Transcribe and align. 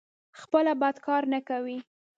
خپله 0.39 0.71
بد 0.81 0.95
کار 1.05 1.23
نه 1.33 1.39
کوي. 1.49 1.77